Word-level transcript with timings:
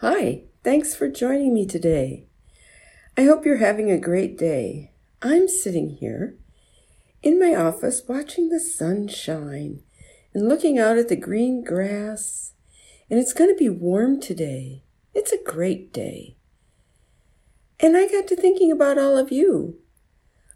Hi, 0.00 0.42
thanks 0.62 0.94
for 0.94 1.08
joining 1.08 1.52
me 1.52 1.66
today. 1.66 2.28
I 3.16 3.24
hope 3.24 3.44
you're 3.44 3.56
having 3.56 3.90
a 3.90 3.98
great 3.98 4.38
day. 4.38 4.92
I'm 5.22 5.48
sitting 5.48 5.90
here 5.90 6.38
in 7.20 7.40
my 7.40 7.52
office 7.56 8.02
watching 8.06 8.48
the 8.48 8.60
sun 8.60 9.08
shine 9.08 9.82
and 10.32 10.48
looking 10.48 10.78
out 10.78 10.98
at 10.98 11.08
the 11.08 11.16
green 11.16 11.64
grass, 11.64 12.52
and 13.10 13.18
it's 13.18 13.32
going 13.32 13.50
to 13.50 13.58
be 13.58 13.68
warm 13.68 14.20
today. 14.20 14.84
It's 15.14 15.32
a 15.32 15.42
great 15.42 15.92
day. 15.92 16.36
And 17.80 17.96
I 17.96 18.06
got 18.06 18.28
to 18.28 18.36
thinking 18.36 18.70
about 18.70 18.98
all 18.98 19.18
of 19.18 19.32
you. 19.32 19.80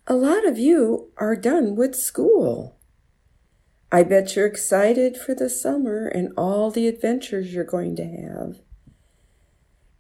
A 0.07 0.15
lot 0.15 0.47
of 0.47 0.57
you 0.57 1.11
are 1.17 1.35
done 1.35 1.75
with 1.75 1.97
school. 1.97 2.79
I 3.91 4.05
bet 4.05 4.37
you're 4.37 4.47
excited 4.47 5.17
for 5.17 5.35
the 5.35 5.51
summer 5.51 6.07
and 6.07 6.33
all 6.37 6.71
the 6.71 6.87
adventures 6.87 7.53
you're 7.53 7.65
going 7.65 7.97
to 7.97 8.05
have. 8.05 8.61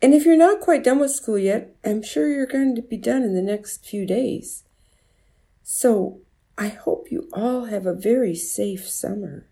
And 0.02 0.14
if 0.14 0.26
you're 0.26 0.36
not 0.36 0.60
quite 0.60 0.82
done 0.82 0.98
with 0.98 1.12
school 1.12 1.38
yet, 1.38 1.76
I'm 1.84 2.02
sure 2.02 2.28
you're 2.28 2.44
going 2.44 2.74
to 2.74 2.82
be 2.82 2.96
done 2.96 3.22
in 3.22 3.34
the 3.34 3.40
next 3.40 3.86
few 3.86 4.04
days. 4.04 4.64
So 5.62 6.20
I 6.58 6.68
hope 6.68 7.12
you 7.12 7.28
all 7.32 7.66
have 7.66 7.86
a 7.86 7.94
very 7.94 8.34
safe 8.34 8.88
summer. 8.88 9.46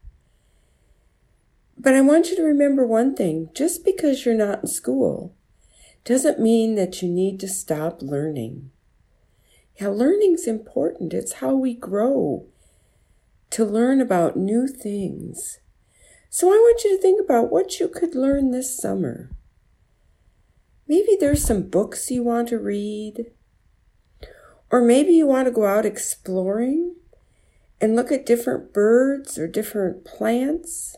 But 1.79 1.95
I 1.95 2.01
want 2.01 2.31
you 2.31 2.37
to 2.37 2.43
remember 2.43 2.85
one 2.85 3.15
thing 3.15 3.51
just 3.55 3.85
because 3.85 4.27
you're 4.27 4.35
not 4.35 4.63
in 4.63 4.67
school 4.67 5.35
doesn't 6.05 6.41
mean 6.41 6.75
that 6.75 7.01
you 7.01 7.09
need 7.09 7.39
to 7.41 7.49
stop 7.49 8.03
learning. 8.03 8.71
Yeah, 9.81 9.89
learning's 9.89 10.49
important. 10.49 11.15
It's 11.15 11.35
how 11.35 11.55
we 11.55 11.75
grow 11.75 12.47
to 13.51 13.65
learn 13.65 14.01
about 14.01 14.37
new 14.37 14.67
things. 14.67 15.61
So 16.29 16.49
I 16.49 16.57
want 16.57 16.83
you 16.85 16.97
to 16.97 17.01
think 17.01 17.21
about 17.21 17.51
what 17.51 17.79
you 17.79 17.87
could 17.89 18.15
learn 18.15 18.51
this 18.51 18.77
summer. 18.77 19.31
Maybe 20.91 21.17
there's 21.21 21.45
some 21.45 21.69
books 21.69 22.11
you 22.11 22.25
want 22.25 22.49
to 22.49 22.59
read. 22.59 23.27
Or 24.73 24.83
maybe 24.83 25.13
you 25.13 25.25
want 25.25 25.47
to 25.47 25.53
go 25.53 25.65
out 25.65 25.87
exploring 25.87 26.97
and 27.81 27.95
look 27.95 28.11
at 28.11 28.27
different 28.27 28.75
birds 28.75 29.39
or 29.39 29.47
different 29.47 30.05
plants. 30.05 30.97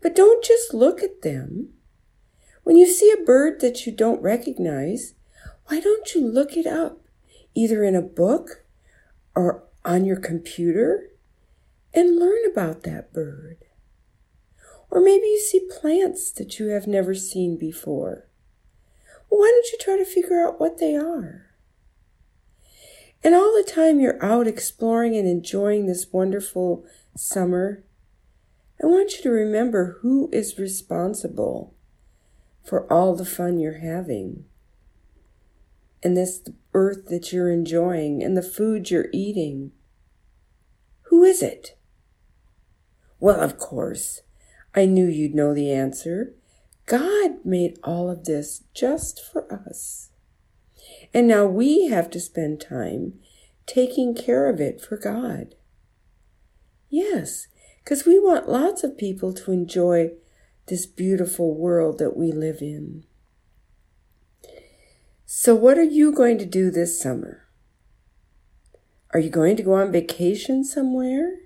But 0.00 0.14
don't 0.14 0.44
just 0.44 0.72
look 0.72 1.02
at 1.02 1.22
them. 1.22 1.70
When 2.62 2.76
you 2.76 2.86
see 2.86 3.10
a 3.10 3.24
bird 3.24 3.60
that 3.62 3.84
you 3.84 3.90
don't 3.90 4.22
recognize, 4.22 5.14
why 5.66 5.80
don't 5.80 6.14
you 6.14 6.24
look 6.24 6.56
it 6.56 6.64
up, 6.64 7.00
either 7.52 7.82
in 7.82 7.96
a 7.96 8.00
book 8.00 8.64
or 9.34 9.64
on 9.84 10.04
your 10.04 10.20
computer, 10.20 11.08
and 11.92 12.16
learn 12.16 12.48
about 12.48 12.84
that 12.84 13.12
bird? 13.12 13.56
Or 14.88 15.00
maybe 15.00 15.26
you 15.26 15.40
see 15.40 15.68
plants 15.80 16.30
that 16.30 16.60
you 16.60 16.68
have 16.68 16.86
never 16.86 17.12
seen 17.12 17.58
before 17.58 18.28
why 19.38 19.50
don't 19.52 19.72
you 19.72 19.78
try 19.80 19.96
to 19.96 20.04
figure 20.04 20.46
out 20.46 20.60
what 20.60 20.78
they 20.78 20.94
are? 20.94 21.46
And 23.22 23.34
all 23.34 23.52
the 23.54 23.68
time 23.68 23.98
you're 23.98 24.22
out 24.24 24.46
exploring 24.46 25.16
and 25.16 25.26
enjoying 25.26 25.86
this 25.86 26.12
wonderful 26.12 26.84
summer, 27.16 27.82
I 28.82 28.86
want 28.86 29.16
you 29.16 29.22
to 29.22 29.30
remember 29.30 29.98
who 30.02 30.28
is 30.32 30.58
responsible 30.58 31.74
for 32.62 32.92
all 32.92 33.16
the 33.16 33.24
fun 33.24 33.58
you're 33.58 33.78
having 33.78 34.44
and 36.02 36.16
this 36.16 36.46
earth 36.74 37.06
that 37.06 37.32
you're 37.32 37.50
enjoying 37.50 38.22
and 38.22 38.36
the 38.36 38.42
food 38.42 38.90
you're 38.90 39.08
eating. 39.12 39.72
Who 41.04 41.24
is 41.24 41.42
it? 41.42 41.76
Well, 43.18 43.40
of 43.40 43.58
course, 43.58 44.20
I 44.74 44.84
knew 44.84 45.06
you'd 45.06 45.34
know 45.34 45.54
the 45.54 45.72
answer. 45.72 46.34
God 46.86 47.44
made 47.44 47.78
all 47.82 48.10
of 48.10 48.24
this 48.24 48.62
just 48.74 49.20
for 49.20 49.50
us. 49.52 50.10
And 51.12 51.26
now 51.26 51.46
we 51.46 51.86
have 51.86 52.10
to 52.10 52.20
spend 52.20 52.60
time 52.60 53.14
taking 53.66 54.14
care 54.14 54.48
of 54.48 54.60
it 54.60 54.80
for 54.80 54.96
God. 54.96 55.54
Yes, 56.90 57.48
because 57.82 58.04
we 58.04 58.18
want 58.18 58.48
lots 58.48 58.84
of 58.84 58.98
people 58.98 59.32
to 59.32 59.52
enjoy 59.52 60.12
this 60.66 60.86
beautiful 60.86 61.54
world 61.54 61.98
that 61.98 62.16
we 62.16 62.32
live 62.32 62.60
in. 62.60 63.04
So, 65.26 65.54
what 65.54 65.78
are 65.78 65.82
you 65.82 66.12
going 66.12 66.38
to 66.38 66.46
do 66.46 66.70
this 66.70 67.00
summer? 67.00 67.48
Are 69.12 69.20
you 69.20 69.30
going 69.30 69.56
to 69.56 69.62
go 69.62 69.74
on 69.74 69.92
vacation 69.92 70.64
somewhere? 70.64 71.38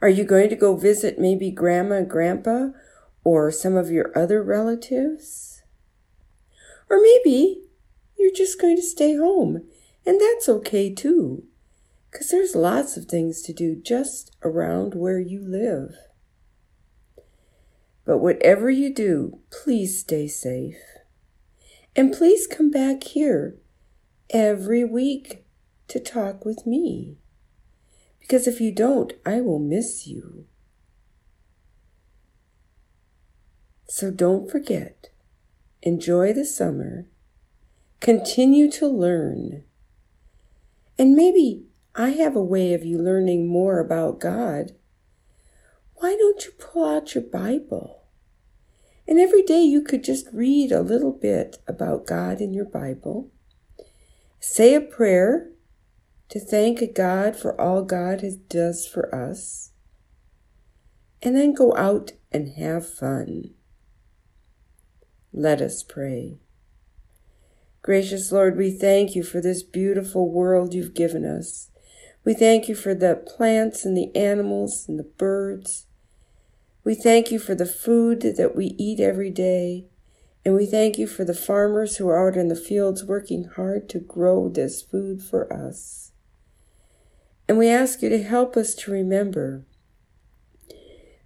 Are 0.00 0.08
you 0.08 0.24
going 0.24 0.48
to 0.50 0.56
go 0.56 0.76
visit 0.76 1.18
maybe 1.18 1.50
grandma 1.50 1.96
and 1.96 2.10
grandpa 2.10 2.68
or 3.28 3.50
some 3.50 3.76
of 3.76 3.90
your 3.90 4.10
other 4.16 4.42
relatives. 4.42 5.62
Or 6.88 6.98
maybe 6.98 7.60
you're 8.16 8.32
just 8.34 8.58
going 8.58 8.76
to 8.76 8.82
stay 8.82 9.16
home, 9.16 9.66
and 10.06 10.18
that's 10.18 10.48
okay 10.48 10.94
too, 10.94 11.44
because 12.10 12.30
there's 12.30 12.54
lots 12.54 12.96
of 12.96 13.04
things 13.04 13.42
to 13.42 13.52
do 13.52 13.76
just 13.76 14.34
around 14.42 14.94
where 14.94 15.20
you 15.20 15.42
live. 15.42 15.94
But 18.06 18.16
whatever 18.16 18.70
you 18.70 18.94
do, 18.94 19.40
please 19.50 20.00
stay 20.00 20.26
safe. 20.26 20.80
And 21.94 22.14
please 22.14 22.46
come 22.46 22.70
back 22.70 23.04
here 23.04 23.58
every 24.30 24.84
week 24.84 25.44
to 25.88 26.00
talk 26.00 26.46
with 26.46 26.66
me. 26.66 27.18
Because 28.20 28.48
if 28.48 28.58
you 28.58 28.72
don't, 28.72 29.12
I 29.26 29.42
will 29.42 29.58
miss 29.58 30.06
you. 30.06 30.46
So 33.90 34.10
don't 34.10 34.50
forget, 34.50 35.08
enjoy 35.82 36.34
the 36.34 36.44
summer, 36.44 37.06
continue 38.00 38.70
to 38.72 38.86
learn. 38.86 39.64
And 40.98 41.14
maybe 41.14 41.64
I 41.94 42.10
have 42.10 42.36
a 42.36 42.44
way 42.44 42.74
of 42.74 42.84
you 42.84 42.98
learning 42.98 43.48
more 43.48 43.80
about 43.80 44.20
God. 44.20 44.72
Why 45.94 46.14
don't 46.18 46.44
you 46.44 46.52
pull 46.58 46.84
out 46.84 47.14
your 47.14 47.24
Bible? 47.24 48.04
And 49.08 49.18
every 49.18 49.42
day 49.42 49.62
you 49.62 49.80
could 49.80 50.04
just 50.04 50.26
read 50.34 50.70
a 50.70 50.82
little 50.82 51.12
bit 51.12 51.56
about 51.66 52.06
God 52.06 52.42
in 52.42 52.52
your 52.52 52.66
Bible. 52.66 53.30
Say 54.38 54.74
a 54.74 54.82
prayer 54.82 55.48
to 56.28 56.38
thank 56.38 56.94
God 56.94 57.36
for 57.36 57.58
all 57.58 57.82
God 57.82 58.20
has 58.20 58.36
does 58.36 58.86
for 58.86 59.12
us. 59.14 59.72
And 61.22 61.34
then 61.34 61.54
go 61.54 61.74
out 61.74 62.12
and 62.30 62.50
have 62.58 62.86
fun. 62.86 63.54
Let 65.32 65.60
us 65.60 65.82
pray. 65.82 66.38
Gracious 67.82 68.32
Lord, 68.32 68.56
we 68.56 68.70
thank 68.70 69.14
you 69.14 69.22
for 69.22 69.40
this 69.40 69.62
beautiful 69.62 70.30
world 70.30 70.74
you've 70.74 70.94
given 70.94 71.24
us. 71.24 71.70
We 72.24 72.34
thank 72.34 72.68
you 72.68 72.74
for 72.74 72.94
the 72.94 73.16
plants 73.16 73.84
and 73.84 73.96
the 73.96 74.14
animals 74.16 74.86
and 74.88 74.98
the 74.98 75.04
birds. 75.04 75.86
We 76.84 76.94
thank 76.94 77.30
you 77.30 77.38
for 77.38 77.54
the 77.54 77.66
food 77.66 78.20
that 78.22 78.56
we 78.56 78.74
eat 78.78 79.00
every 79.00 79.30
day. 79.30 79.86
And 80.44 80.54
we 80.54 80.66
thank 80.66 80.98
you 80.98 81.06
for 81.06 81.24
the 81.24 81.34
farmers 81.34 81.96
who 81.96 82.08
are 82.08 82.28
out 82.28 82.36
in 82.36 82.48
the 82.48 82.56
fields 82.56 83.04
working 83.04 83.44
hard 83.44 83.88
to 83.90 83.98
grow 83.98 84.48
this 84.48 84.80
food 84.80 85.22
for 85.22 85.52
us. 85.52 86.12
And 87.46 87.58
we 87.58 87.68
ask 87.68 88.02
you 88.02 88.08
to 88.08 88.22
help 88.22 88.56
us 88.56 88.74
to 88.76 88.90
remember 88.90 89.66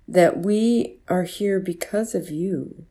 that 0.09 0.39
we 0.39 0.99
are 1.09 1.25
here 1.25 1.61
because 1.61 2.15
of 2.15 2.31
you 2.31 2.87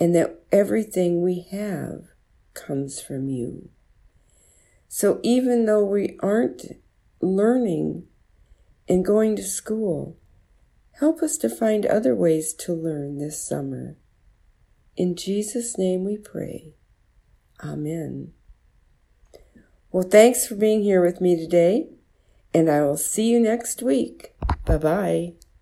and 0.00 0.14
that 0.14 0.40
everything 0.50 1.22
we 1.22 1.46
have 1.52 2.06
comes 2.54 3.00
from 3.00 3.28
you. 3.28 3.68
So 4.88 5.20
even 5.22 5.66
though 5.66 5.84
we 5.84 6.18
aren't 6.20 6.64
learning 7.20 8.06
and 8.88 9.04
going 9.04 9.36
to 9.36 9.42
school, 9.42 10.16
help 10.98 11.22
us 11.22 11.36
to 11.38 11.48
find 11.48 11.86
other 11.86 12.14
ways 12.14 12.54
to 12.54 12.72
learn 12.72 13.18
this 13.18 13.46
summer. 13.46 13.96
In 14.96 15.14
Jesus' 15.14 15.78
name 15.78 16.04
we 16.04 16.16
pray. 16.16 16.74
Amen. 17.62 18.32
Well, 19.92 20.08
thanks 20.08 20.46
for 20.46 20.54
being 20.54 20.82
here 20.82 21.04
with 21.04 21.20
me 21.20 21.36
today, 21.36 21.88
and 22.54 22.70
I 22.70 22.82
will 22.82 22.96
see 22.96 23.28
you 23.28 23.38
next 23.38 23.82
week. 23.82 24.34
Bye 24.64 24.78
bye. 24.78 25.39